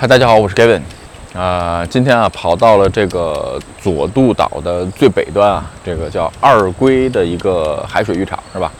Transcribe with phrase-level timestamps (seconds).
[0.00, 0.80] 嗨，大家好，我是 Gavin，
[1.34, 8.70] 啊、今天啊跑到了这个佐渡岛的最北端啊，这个叫二龟的一个海水浴场是吧？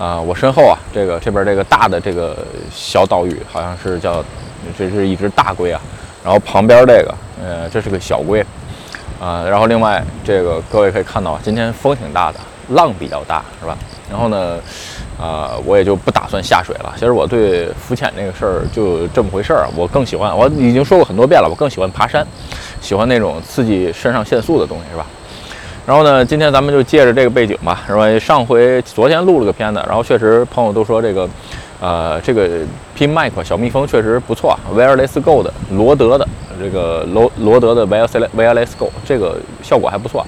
[0.00, 2.36] 啊、我身后啊，这个这边这个大的这个
[2.72, 4.20] 小岛屿好像是叫，
[4.76, 5.80] 这是一只大龟啊，
[6.24, 8.44] 然后旁边这个，呃，这是个小龟，
[9.20, 12.40] 啊、然后另外这个各位可以看到，今天风挺大的，
[12.70, 13.76] 浪比较大是吧？
[14.10, 14.58] 然后呢，
[15.20, 16.92] 啊、我也就不打算下水了。
[16.94, 22.26] 其实我对浮潜这个事儿就这么回事儿，我更喜欢，我已经说过很多遍了，我更喜欢爬山，
[22.80, 25.06] 喜欢那种刺激肾上腺素的东西是吧？
[25.86, 28.18] 然后呢，今天咱们就借着这个背景吧，是吧？
[28.18, 31.28] 上回昨天录了个片子，然后确实朋友都说这个，
[31.80, 32.48] 呃，这个
[32.96, 36.26] Pin Mic 小蜜蜂确实不错，Wireless Go 的罗德的
[36.58, 40.26] 这个罗罗德的 Wireless Wireless Go 这个效果还不错。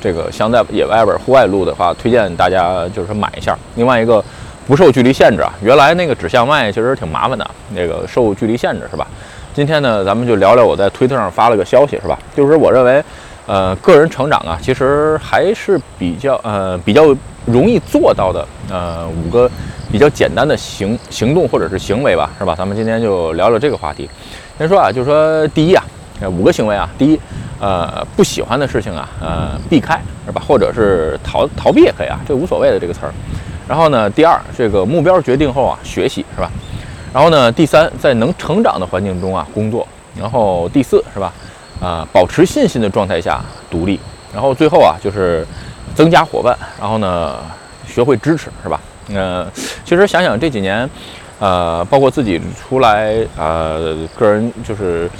[0.00, 3.56] 这个像在野外边户外录的话，推荐大家就是买一下。
[3.76, 4.24] 另外一个
[4.66, 9.06] 不受距离限制啊，原来那个指向麦其实挺麻烦的，那个受距离限制是吧？
[9.52, 12.18] 今天呢，咱们就聊聊我在推特上发了个消息是吧？
[12.36, 13.02] 就是我认为，
[13.46, 17.14] 呃，个人成长啊，其实还是比较呃比较
[17.46, 19.50] 容易做到的呃五个
[19.90, 22.54] 比较简单的行行动或者是行为吧，是吧？
[22.56, 24.08] 咱们今天就聊聊这个话题。
[24.56, 25.84] 先说啊，就是说第一啊，
[26.28, 27.20] 五个行为啊，第一。
[27.60, 30.42] 呃，不喜欢的事情啊，呃，避开是吧？
[30.46, 33.12] 或者是逃逃避也可以啊，这无所谓的这个词儿。
[33.68, 36.50] 然后呢，第二，这个目标决定后啊，学习是吧？
[37.12, 39.86] 然后呢，第三，在能成长的环境中啊，工作。
[40.18, 41.32] 然后第四是吧？
[41.80, 44.00] 啊、保持信心的状态下独立。
[44.32, 45.46] 然后最后啊，就是
[45.94, 46.56] 增加伙伴。
[46.80, 47.36] 然后呢，
[47.86, 48.80] 学会支持是吧？
[49.12, 49.46] 呃，
[49.84, 50.88] 其实想想这几年，
[51.38, 55.10] 呃，包括自己出来，呃，个人就是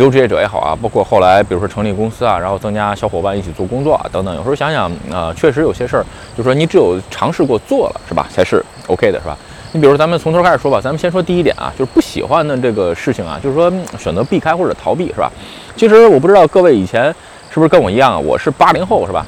[0.00, 4.34] 自由职业者也好啊，包括后来比如说成立公司啊，然后增加小伙伴一起做工作啊等等。
[4.34, 6.02] 有时候想想，啊，确实有些事儿，
[6.34, 9.36] 就是说你只有尝试过做了是吧，才是 OK 的是吧？
[9.72, 15.30] 你比如说咱们从头开始说吧，咱们先说第一点啊，就是不喜欢的这个事情啊，就是说选择避开或者逃避是吧？
[15.76, 17.14] 其实我不知道各位以前
[17.50, 19.26] 是不是跟我一样啊，我是八零后是吧？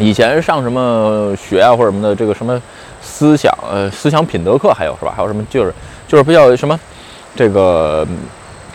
[0.00, 2.60] 以前上什么学啊或者什么的，这个什么
[3.00, 5.14] 思想呃思想品德课还有是吧？
[5.16, 5.72] 还有什么就是
[6.08, 6.76] 就是比较什么
[7.36, 8.04] 这个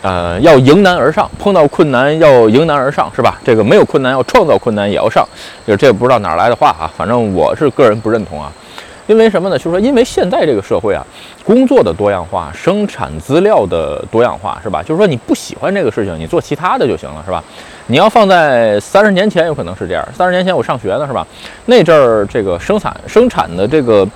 [0.02, 3.38] 呃要迎难而上，碰到困难要迎难而上是吧？
[3.44, 5.26] 这个没有困难要创造困难也要上，
[5.66, 8.52] 就是这不知道哪儿来的话啊，反正我是个人不认同啊。
[9.06, 9.58] 因为什么呢？
[9.58, 11.04] 就是说，因为现在这个社会啊，
[11.44, 14.80] 工作的多样化，生产资料的多样化，是吧？
[14.84, 17.42] 就是说，你不喜欢这个事情，你做其他的就行了，是吧？
[17.88, 20.08] 你要放在三十年前，有可能是这样。
[20.16, 21.26] 三十年前我上学呢，是吧？
[21.66, 24.06] 那阵儿这个生产生产的这个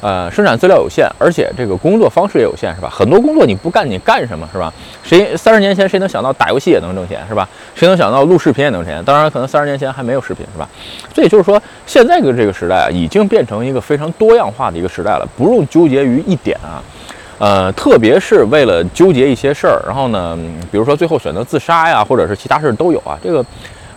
[0.00, 2.88] 呃生产资料有限，而且这个工作方式也有限，是吧？
[2.90, 4.72] 很多工作你不干，你干什么，是吧？
[5.02, 7.48] 谁三十年前谁能想到打游戏也能挣钱，是吧？
[7.74, 9.04] 谁能想到录视频也能挣钱？
[9.04, 10.68] 当然，可能三十年前还没有视频，是吧？
[11.14, 16.82] 所以就是说，现在的这个时代啊，已经变成一个非常多样化的一个时代了，不用纠结于一点啊。
[17.38, 20.38] 呃，特别是为了纠结一些事儿，然后呢，
[20.70, 23.18] 比如说最后选择自杀呀，或者是其他事儿都有啊。
[23.24, 23.42] 这个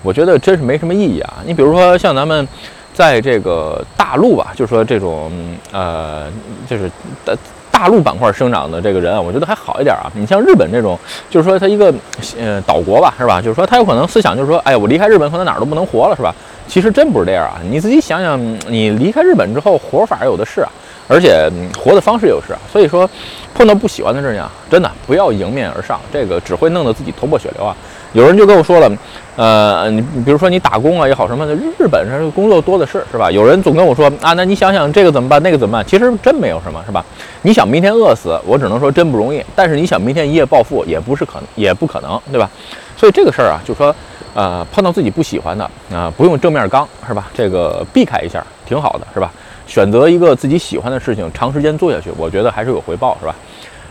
[0.01, 1.43] 我觉得真是没什么意义啊。
[1.45, 2.47] 你比如说像咱们
[2.93, 5.31] 在这个大陆吧，就是说这种
[5.71, 6.25] 呃，
[6.69, 6.89] 就是
[7.25, 7.33] 大
[7.71, 10.11] 大陆板块生长的这个人啊，我觉得还好一点啊。
[10.13, 10.97] 你像日本这种，
[11.29, 11.93] 就是说他一个
[12.39, 13.41] 呃岛国吧，是吧？
[13.41, 16.33] 就是说他有可能思想就是说，哎，我离开日本可能哪儿都不能活了，是吧？
[16.67, 17.59] 其实真不是这样啊。
[17.69, 18.39] 你自己想想，
[18.69, 20.69] 你离开日本之后，活法有的是啊。
[21.09, 23.07] 而且活的方式也是啊，所以说
[23.53, 27.75] 碰到不喜欢的事情啊，真的不要迎面而上，这个只会弄得自己头破血流啊。
[28.13, 28.91] 有人就跟我说了，
[29.35, 33.29] 呃，你比如说你打工啊也好什么的，日本上工作多的是，是吧？
[33.31, 35.85] 有人总跟我说啊，那你想想这个怎么办，那个怎么办？
[35.85, 37.03] 其实真没有什么，是吧？
[37.41, 39.43] 你想明天饿死，我只能说真不容易。
[39.55, 42.49] 但是你想明天一夜暴富，也不是可能，也不可能，对吧？
[42.95, 43.93] 所以这个事儿啊，就说，
[44.35, 47.31] 呃，碰到自己不喜欢的啊、不用正面刚，是吧？
[47.33, 49.31] 这个避开一下，挺好的，是吧？
[49.65, 53.35] 选择一个自己喜欢的事情，长时间做下去，我觉得还是有回报，是吧？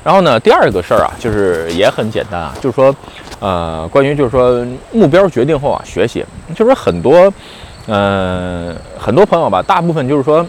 [0.04, 2.94] 然后呢，第二个事儿啊，就是也很简单啊，就是说，
[3.40, 6.24] 呃，关于就是说目标决定后啊，学习，
[6.54, 7.32] 就是说很多，
[7.86, 10.46] 呃，很多朋友吧，大部分就是说。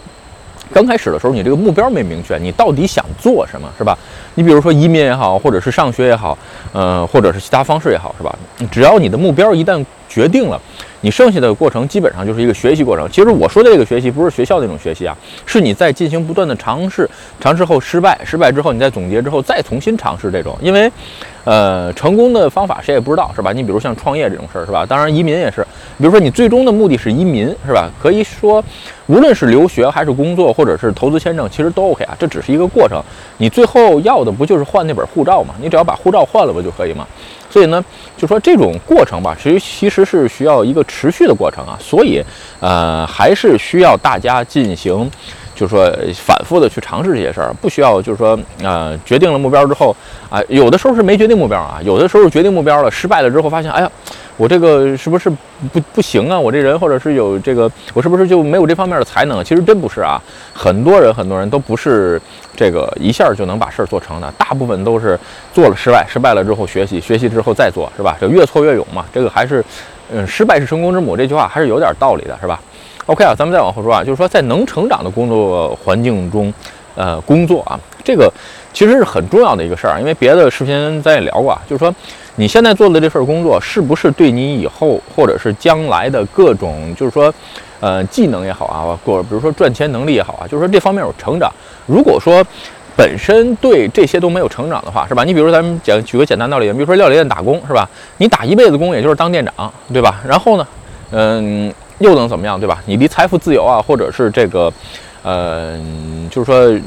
[0.72, 3.96] 刚开始的时候，你这个目标没明确，你到底想做什么，是吧？
[4.34, 6.36] 你比如说移民也好，或者是上学也好，
[6.72, 8.34] 呃，或者是其他方式也好，是吧？
[8.72, 9.84] 只要你的目标一旦
[10.14, 10.60] 决定了，
[11.00, 13.10] 你剩下的过程基本上就是一个学习过程。
[13.10, 20.56] 其实我说的这个学习不是学校那种学习啊，是你在进行不断的尝试，尝试后失败，失败之后你再总结之后再重新尝试这种。
[20.62, 20.88] 因为，
[21.42, 23.52] 呃，成功的方法谁也不知道，是吧？
[23.52, 24.86] 你比如像创业这种事儿，是吧？
[24.86, 25.66] 当然移民也是，
[25.98, 27.90] 比如说你最终的目的是移民，是吧？
[28.00, 28.64] 可以说，
[29.08, 33.02] 无论是留学还是工作，或者是投资签证，其实都 OK 啊，这只是一个过程。
[33.38, 35.56] 你最后要的不就是换那本护照吗？
[35.60, 37.04] 你只要把护照换了不就可以吗？
[37.54, 37.84] 所以呢，
[38.16, 42.20] 就说这种过程吧，其实其实是需要一个持续的过程啊，所以
[42.58, 45.08] 呃，还是需要大家进行
[45.54, 49.94] 就是说反复的去尝试这些事儿，不需要就是说呃决定了目标之后
[50.28, 53.90] 啊，有的时候是没决定目标啊，有的时候决定目标了，失败了之后发现，哎呀。
[54.36, 55.30] 我这个是不是
[55.72, 56.36] 不不行啊？
[56.36, 59.44] 我这人或者是有这个，我是不是就没有这方面的才能？
[59.44, 60.20] 其实真不是啊，
[60.52, 62.20] 很多人很多人都不是
[62.56, 65.16] 这个一下就能把事儿做成的，大部分都是
[65.52, 68.16] 做了失败，失败了之后学习，学习之后再做，是吧？
[68.20, 69.64] 这越挫越勇嘛，这个还是，
[70.12, 72.60] 嗯，失败是成功之母这句话还是有点道理的，是吧
[73.06, 76.52] ？OK 啊，咱们再往后说啊，就是说在能成长的工作环境中，
[76.94, 78.32] 呃，工作啊，这个
[78.72, 81.94] 其实是很重要的一个事儿，因为别的视频咱也聊过，啊，就是说。
[82.36, 87.32] 你现在做的这份工作，是不是对你以后或者是将来的各种，就是说，
[87.78, 91.48] 呃，技能也好啊，或比如说赚钱能力也好啊，就是说这方面有成长。
[91.86, 92.44] 如果说
[92.96, 95.22] 本身对这些都没有成长的话，是吧？
[95.22, 97.88] 你比如说咱们讲举个简单道理，比如说料理店打工，是吧？
[98.16, 100.20] 你打一辈子工，也就是当店长，对吧？
[100.26, 100.66] 然后呢，
[101.12, 102.82] 嗯，又能怎么样，对吧？
[102.86, 104.72] 你离财富自由啊，或者是这个，
[105.22, 105.78] 呃，
[106.30, 106.80] 就是说。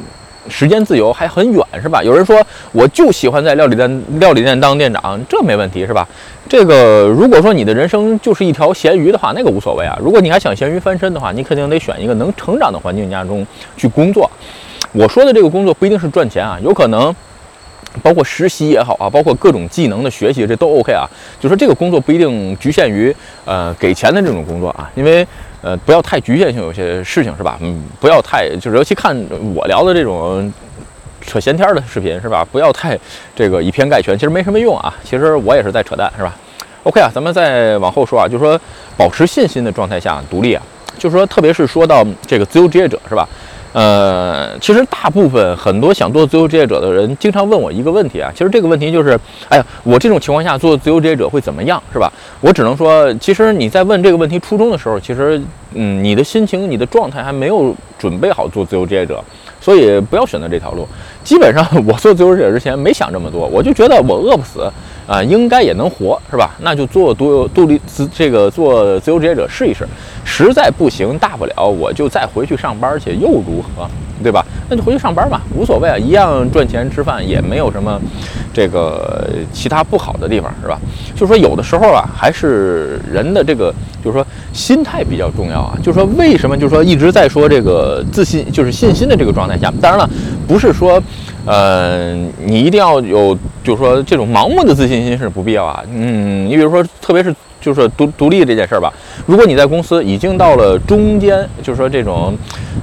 [0.49, 2.01] 时间自由还很远是吧？
[2.01, 6.07] 有人说我就喜欢在料理店料理店当店长，这没问题是吧？
[6.47, 9.99] 这个如果说你的人生就是一条咸鱼的话，那个无所谓啊。
[10.01, 13.45] 如果你还想咸鱼翻身的话，你肯定得选一个能成长的环境下中
[13.75, 14.31] 去工作。
[14.93, 17.13] 我说的这个工作不一定是赚钱啊，有可能。
[18.03, 21.05] 包括实习也好啊，包括各种技能的学习，这都 OK 啊。
[21.39, 23.15] 就说这个工作不一定局限于
[23.45, 25.25] 呃给钱的这种工作啊，因为
[25.61, 27.57] 呃不要太局限性，有些事情是吧？
[27.61, 29.15] 嗯，不要太就是尤其看
[29.53, 30.51] 我聊的这种
[31.21, 32.45] 扯闲天的视频是吧？
[32.51, 32.97] 不要太
[33.35, 34.93] 这个以偏概全，其实没什么用啊。
[35.03, 36.35] 其实我也是在扯淡是吧
[36.83, 38.59] ？OK 啊，咱们再往后说啊，就是说
[38.95, 40.63] 保持信心的状态下独立啊，
[40.97, 43.27] 就是说特别是说到这个自由职业者是吧？
[43.73, 48.31] 呃，其实大部分很多想做自由职业者的人，经常问我一个问题啊。
[48.33, 49.19] 其实这个问题就是，
[49.49, 52.11] 哎呀，我这种情况下做自由职业者会怎么样，是吧？
[52.41, 55.39] 我只能说，其实你在问这个问题初衷的时候，其实，
[55.73, 59.23] 嗯，你的心情、你的状态还没有准备好做自由职业者，
[59.61, 60.87] 所以不要选择这条路。
[61.27, 64.71] 基本上，我做自由职业者之前没想这么多，我就觉得我饿不死。
[65.05, 66.53] 啊，应该也能活，是吧？
[66.59, 69.87] 那就做独独立自这个做自由职业者试一试，
[70.25, 73.87] 实在不行，大不了我就再回去上班去，又如何？
[74.21, 74.43] 对吧？
[74.67, 78.01] 那就回去上班吧，无所谓啊，一样赚钱吃饭，也没有什么
[78.53, 80.77] 这个其他不好的地方，是吧？
[81.15, 85.77] 就是说有的时候啊，还是人的这个，就是说心态比较重要啊。
[85.81, 86.57] 就是说为什么？
[86.57, 89.71] 就是说一直在说这个自信，就是信心的这个状态下。
[89.79, 90.09] 当然了，
[90.47, 91.01] 不是说，
[91.45, 92.13] 呃，
[92.43, 95.83] 你一定要有，就是说这种盲目的自信心是不必要啊。
[95.91, 97.35] 嗯，你比如说，特别是。
[97.67, 98.93] 就是独独立这件事儿吧。
[99.25, 102.33] 如果你在公司已经到了中间，就是说这种，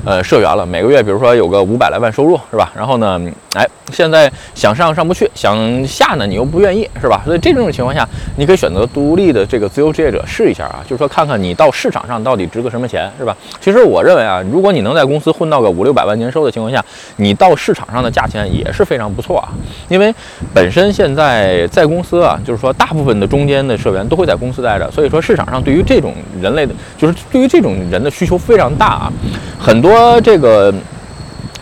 [0.04, 2.70] 呃，社员了，每个月比如说有个五百来万收入，是吧？
[2.76, 3.18] 然后呢，
[3.54, 7.22] 哎，现在想上上不去，想下呢你又不愿意，是吧？
[7.24, 13.34] 所以这种情况下，你可以选择独立的这个自由职业者试一下啊，就是说看看你到市场上到底值个什么钱，是吧？
[13.62, 16.84] 其实我认为啊，如果你能在公司混到个五六百万年收的情况下，
[17.16, 19.48] 你到市场上的价钱也是非常不错啊。
[19.88, 20.14] 因为
[20.52, 24.64] 本身现在在公司啊，就是说大部分的中间的社员都会在公司。
[24.64, 29.12] 在所以说市场上对于这种人类的，就是对于这种人的需求非常大啊。
[29.58, 30.72] 很多这个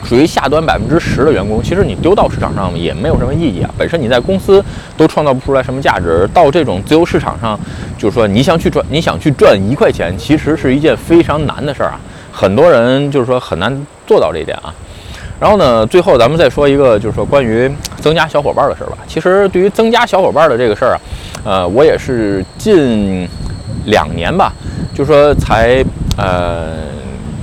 [0.05, 3.71] 属于下端百分之十的员工，其实你丢到市场上也没有什么意义啊。
[3.79, 4.65] 本身你在公司
[4.97, 7.59] 都创造不出来什么价值，到这种自由市场上，
[7.97, 12.01] 就是说你想去赚，你想去赚一块钱，其实是一件非常难的事儿啊。
[12.33, 14.75] 很多人就是说很难做到这一点啊。
[15.43, 18.99] 然后呢，最后咱们再说一个，就是说关于增加小伙伴的事儿吧。
[19.09, 21.01] 其实对于增加小伙伴的这个事儿啊，
[21.43, 23.29] 呃，我也是近
[23.87, 24.53] 两年吧，
[24.95, 25.85] 就是说才
[26.17, 26.75] 呃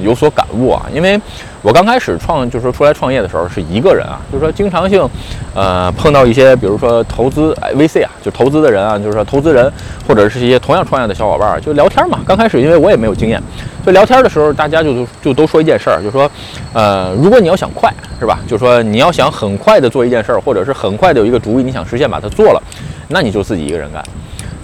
[0.02, 0.86] 有所感悟啊。
[0.94, 1.20] 因为
[1.62, 5.08] 我刚开始创，就是说出来创业的时候是一个人啊，就是说经常性
[5.54, 9.72] 呃碰到一些，比如说投资 VC 啊，就投资的人啊，就是说投资人
[10.08, 12.20] 或者是一些同样创业的小伙伴，就聊天嘛。
[12.26, 13.42] 刚开始因为我也没有经验。
[13.86, 16.30] 就聊天的时候，大家就就都说一件事儿，就是说，
[16.74, 18.38] 呃，如果你要想快，是吧？
[18.46, 22.62] 就是说你要想很快的做一件事儿，或者是很快的有一个主意，你想实现把它做了，
[23.08, 24.04] 那你就自己一个人干，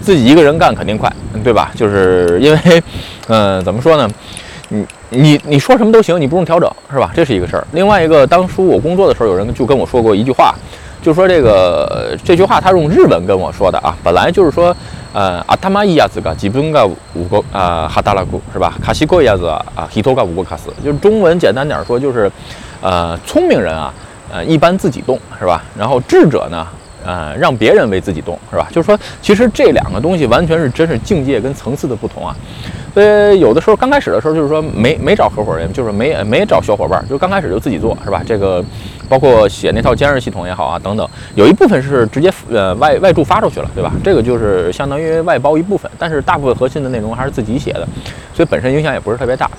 [0.02, 1.10] 自己一个人干肯定快，
[1.42, 1.72] 对吧？
[1.74, 2.82] 就是因为，
[3.28, 4.08] 嗯，怎么说呢？
[4.68, 7.10] 你你你说什么都行，你不用调整，是吧？
[7.14, 7.66] 这是一个事儿。
[7.72, 10.54] 另外一个，当初我工作的时候，有人就跟我说过一句话，
[11.02, 14.74] 就说这个这句话他用日文跟我说的啊，本来就是说。
[15.12, 18.76] 呃，阿他妈一亚子个基本个五个啊哈达拉古是吧？
[18.82, 22.30] 卡西过一亚子啊，希托个五个卡斯，就是中文简单点说就是，
[22.82, 23.94] 呃，聪明人啊，
[24.30, 25.64] 呃，一般自己动是吧？
[25.74, 26.66] 然后智者呢？
[27.06, 28.68] 呃，让别人为自己动，是吧？
[28.70, 32.36] 就是说，其实这两个东西完全是真是境界跟层次的不同啊。
[32.96, 38.22] 所以有的时候刚开始的时候，就是说没没找合伙人，就是没没找小伙伴，就刚开始就自己做，是吧？
[38.26, 38.64] 这个
[39.06, 43.92] 包括写那套监视系统也好啊，等等，有一部分是直接呃外外注发出去了，对吧？
[44.02, 47.86] 这个就是相当于外包一部分，但是大部分核心的内容还是自己写的，
[48.32, 49.50] 所以本身影响也不是特别大。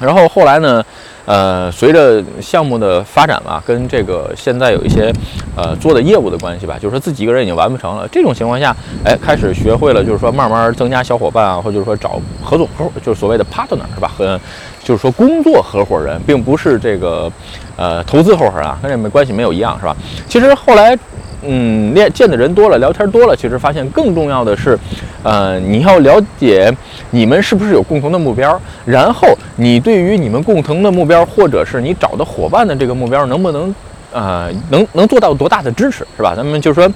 [0.00, 0.84] 然后后来呢，
[1.26, 5.12] 呃，随着项目的发展嘛，跟这个现在有一些
[5.54, 8.08] 呃做的业务的关系吧，就是说自己一个人已经完不成了。
[8.08, 14.10] 这种情况下，哎，开始学会了，就是说慢慢增加小伙伴啊，或者就是说找合作合伙，就是所谓的 partner 是吧？
[14.16, 14.40] 和
[14.82, 17.30] 就是说工作合伙人，并不是这个
[17.76, 19.94] 呃投资合伙人啊，跟这没关系没有一样是吧？
[20.28, 20.98] 其实后来。
[21.46, 24.78] 嗯，练见的人多了，聊天多了，其实发现更重要的是，
[25.22, 26.70] 呃，你要了解
[27.10, 33.74] 你们是不是有共同的目标，然后你对于你们共同的目标，或者是你找的伙伴的这个目标，能不能，
[34.12, 36.34] 呃，能能做到多大的支持，是吧？
[36.36, 36.88] 咱们就说，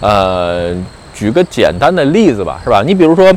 [0.00, 0.74] 呃，
[1.22, 2.82] 举个简单的例子吧，是吧？
[2.84, 3.32] 你比如说。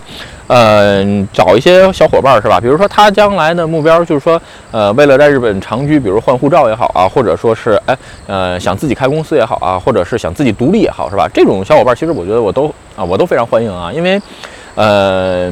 [0.48, 2.62] 嗯，找一些小伙伴儿是吧？
[2.62, 4.40] 比如说他将来的目标就是说，
[4.70, 11.28] 呃，为了在日本长居，比如换护照也好啊，或者说是哎，呃，想自己开公司也好啊，或者是想自己独立也好，是吧？
[11.34, 14.22] 这种小伙伴儿其实我觉得我都啊，我都非常欢迎啊，因为，
[14.76, 15.52] 呃，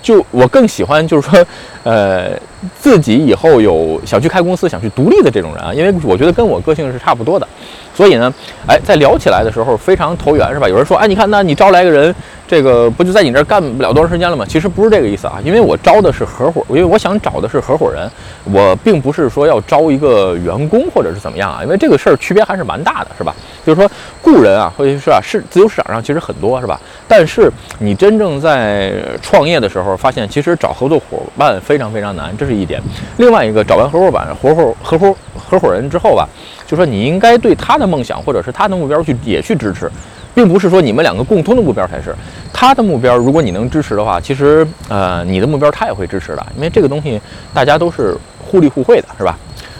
[0.00, 1.44] 就我更喜欢就是说，
[1.82, 2.30] 呃，
[2.78, 7.48] 自己以后有想去开公司、想去独立的这种人啊，因为我觉得跟我个性是差不多的，
[7.96, 8.32] 所以呢，
[8.68, 10.68] 哎，在聊起来的时候非常投缘是吧？
[10.68, 12.14] 有人说，哎，你看，那你招来个人。
[12.48, 14.44] 这个不就在你这儿干不了多长时间了吗？
[14.48, 18.08] 其实不是这个意思啊，因为我招的是合伙，因为我想找的是合伙人，
[18.44, 23.34] 我并不是说要招一个员工或者是怎么样啊，因为这个事儿区别还是蛮大的，是吧？
[23.66, 23.90] 就是说
[24.22, 26.80] 雇人啊，或者是啊，是自由市场上其实很多，是吧？
[27.08, 27.50] 但是
[27.80, 32.80] 你真正在创业的时候，发现其实找合作伙伴非常非常难，这是一点。
[33.16, 36.28] 另外一个，找完合伙板合伙合伙合伙人之后吧，
[36.66, 39.90] 就说你应该对他的梦想或者是他的目标去也去支持。
[40.34, 42.14] 并不是说你们两个共通的目标才是
[42.52, 43.16] 他的目标。
[43.16, 47.18] 如果你能支持的话，其实呃，你的目标他也会支持的，因为这个东西
[47.54, 49.38] 大家都是互利互惠的，是吧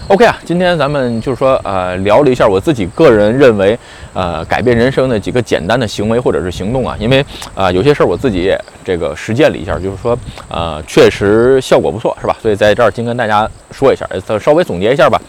[0.08, 3.78] ？OK 啊，今天咱们就是说呃，聊了一下我自己个人认为
[4.14, 7.22] 呃改变人生的几个简单的行为或者是行动啊，因为
[7.54, 12.34] 啊有些事儿我自己也这个实践了一下，就是说呃确实效果不错，是吧？
[12.40, 15.20] 所以在这儿先跟大家说一下，再稍微总结一下吧。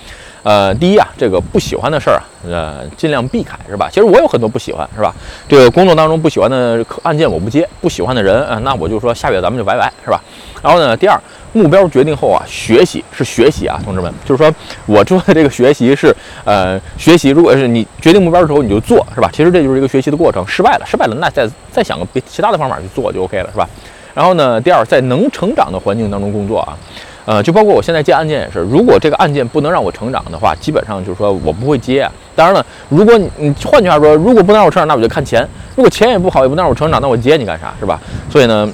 [0.48, 3.90] 呃，第一啊，这个不喜欢的事儿啊，呃，尽量避开，是吧？
[3.92, 5.14] 其实我有很多不喜欢，是吧？
[5.46, 10.24] 这个工作当中不喜欢的案件我不接，不喜欢的人啊，那我就说下月咱们就拜拜，是吧？
[10.64, 11.20] 然后呢，第二，
[11.52, 14.50] 目标决定后啊，学习是学习啊，同志们，就是说
[14.86, 19.30] 我做的这个学习是呃学习，如果是你决定目标的时候你就做，是吧？
[19.34, 23.68] 其实这就是一个学习的过程，失败了，失败了，那再再想个别其他的方法去做就 OK 了，是吧？
[24.14, 26.72] 然后呢，第二，在能成长的环境当中工作啊。
[27.28, 32.10] 呃，就包括我现在接案件也是，如果这个案件不能让我成长的话，基本上就是说我不会接。
[32.34, 35.46] 当然了，如果你换句话说，如果不能让我成长，那我就看钱。
[35.76, 38.00] 如果钱也不好，也不能让我成长，那我接你干啥，是吧？
[38.30, 38.72] 所以呢，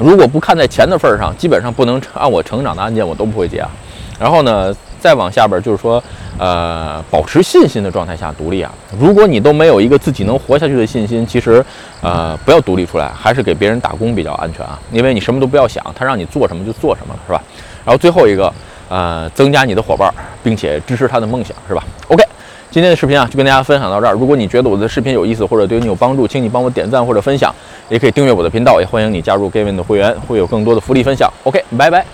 [0.00, 3.70] 如果不看在钱的份儿上，基本上不能按我成长的案件我都不会接啊。
[4.18, 4.74] 然后呢，
[5.06, 6.02] 再往下边就是说，
[6.36, 8.68] 呃，保持信心的状态下独立啊。
[8.98, 11.64] 如果你都没有一个自己能活下去的信心，其实，
[12.00, 14.76] 呃，不要独立出来，还是给别人打工比较安全啊。
[14.90, 17.40] 因为你什么都不要想，他让你做什么就做什么了，是吧？
[17.84, 18.52] 然后最后一个，
[18.88, 22.24] 呃，增加你的伙伴，并且支持他的梦想，是吧？OK，
[22.68, 24.12] 今天的视频啊，就跟大家分享到这儿。
[24.14, 27.54] 如果你觉得我的视频有意思或者对你有帮助，请你帮我点赞或者分享，
[27.88, 31.32] 也可以订阅我的频道，也欢迎你加入 Gavin 的会员，会有更多的福利分享。
[31.44, 32.04] OK，拜拜。